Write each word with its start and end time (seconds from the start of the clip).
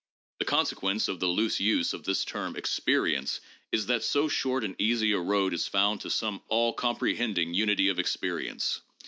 The 0.39 0.45
consequence 0.45 1.07
of 1.09 1.19
the 1.19 1.27
loose 1.27 1.59
use 1.59 1.93
of 1.93 2.05
this 2.05 2.25
term 2.25 2.55
'experience' 2.55 3.39
is 3.71 3.85
that 3.85 4.03
so 4.03 4.27
short 4.27 4.63
and 4.63 4.75
easy 4.81 5.11
a 5.11 5.19
road 5.19 5.53
is 5.53 5.67
found 5.67 6.01
to 6.01 6.09
some 6.09 6.41
all 6.47 6.73
comprehending 6.73 7.53
unity 7.53 7.87
of 7.87 7.99
experience. 7.99 8.81